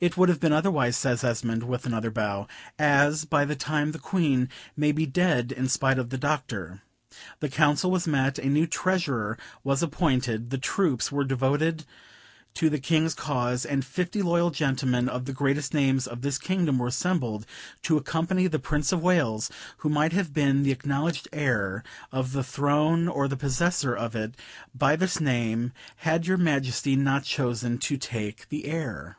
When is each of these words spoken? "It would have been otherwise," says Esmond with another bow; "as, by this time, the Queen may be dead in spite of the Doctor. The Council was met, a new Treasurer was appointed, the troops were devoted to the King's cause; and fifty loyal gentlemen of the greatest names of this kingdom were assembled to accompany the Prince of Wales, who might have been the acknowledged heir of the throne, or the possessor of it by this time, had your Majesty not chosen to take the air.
"It 0.00 0.16
would 0.16 0.28
have 0.30 0.40
been 0.40 0.52
otherwise," 0.52 0.96
says 0.96 1.22
Esmond 1.22 1.62
with 1.62 1.86
another 1.86 2.10
bow; 2.10 2.48
"as, 2.76 3.24
by 3.24 3.44
this 3.44 3.58
time, 3.58 3.92
the 3.92 4.00
Queen 4.00 4.48
may 4.76 4.90
be 4.90 5.06
dead 5.06 5.52
in 5.52 5.68
spite 5.68 5.96
of 5.96 6.10
the 6.10 6.18
Doctor. 6.18 6.82
The 7.38 7.48
Council 7.48 7.88
was 7.88 8.08
met, 8.08 8.36
a 8.36 8.48
new 8.48 8.66
Treasurer 8.66 9.38
was 9.62 9.80
appointed, 9.80 10.50
the 10.50 10.58
troops 10.58 11.12
were 11.12 11.22
devoted 11.22 11.84
to 12.54 12.68
the 12.68 12.80
King's 12.80 13.14
cause; 13.14 13.64
and 13.64 13.84
fifty 13.84 14.22
loyal 14.22 14.50
gentlemen 14.50 15.08
of 15.08 15.24
the 15.24 15.32
greatest 15.32 15.72
names 15.72 16.08
of 16.08 16.22
this 16.22 16.36
kingdom 16.36 16.78
were 16.78 16.88
assembled 16.88 17.46
to 17.82 17.96
accompany 17.96 18.48
the 18.48 18.58
Prince 18.58 18.90
of 18.90 19.04
Wales, 19.04 19.52
who 19.78 19.88
might 19.88 20.12
have 20.12 20.32
been 20.32 20.64
the 20.64 20.72
acknowledged 20.72 21.28
heir 21.32 21.84
of 22.10 22.32
the 22.32 22.42
throne, 22.42 23.06
or 23.06 23.28
the 23.28 23.36
possessor 23.36 23.94
of 23.94 24.16
it 24.16 24.34
by 24.74 24.96
this 24.96 25.14
time, 25.18 25.72
had 25.98 26.26
your 26.26 26.38
Majesty 26.38 26.96
not 26.96 27.22
chosen 27.22 27.78
to 27.78 27.96
take 27.96 28.48
the 28.48 28.64
air. 28.64 29.16